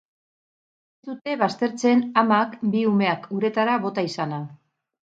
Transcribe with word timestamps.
Ez 1.01 1.09
dute 1.09 1.35
baztertzen 1.43 2.03
amak 2.23 2.57
bi 2.75 2.85
umeak 2.95 3.31
uretara 3.39 3.81
bota 3.89 4.11
izana. 4.13 4.45